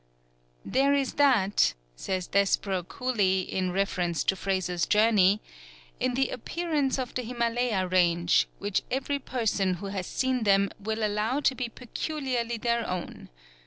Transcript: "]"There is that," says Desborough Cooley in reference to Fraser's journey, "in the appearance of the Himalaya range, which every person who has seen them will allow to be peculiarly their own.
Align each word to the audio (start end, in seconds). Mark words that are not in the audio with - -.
"]"There 0.75 0.95
is 0.95 1.13
that," 1.13 1.75
says 1.95 2.25
Desborough 2.25 2.81
Cooley 2.87 3.41
in 3.41 3.71
reference 3.71 4.23
to 4.23 4.35
Fraser's 4.35 4.87
journey, 4.87 5.41
"in 5.99 6.15
the 6.15 6.29
appearance 6.29 6.97
of 6.97 7.13
the 7.13 7.21
Himalaya 7.21 7.85
range, 7.85 8.47
which 8.57 8.81
every 8.89 9.19
person 9.19 9.75
who 9.75 9.89
has 9.93 10.07
seen 10.07 10.41
them 10.41 10.71
will 10.79 11.03
allow 11.05 11.39
to 11.41 11.53
be 11.53 11.69
peculiarly 11.69 12.57
their 12.57 12.89
own. 12.89 13.29